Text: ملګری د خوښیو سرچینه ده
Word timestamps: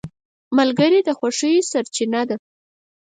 ملګری 0.57 0.99
د 1.07 1.09
خوښیو 1.17 1.67
سرچینه 1.71 2.21
ده 2.29 2.35